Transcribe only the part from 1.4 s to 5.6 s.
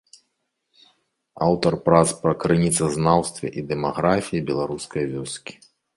Аўтар прац па крыніцазнаўстве і дэмаграфіі беларускай вёскі.